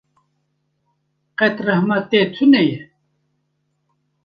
Qet 1.37 1.55
rehma 1.67 1.97
te 2.09 2.19
tune 2.35 2.61
ye. 2.69 2.79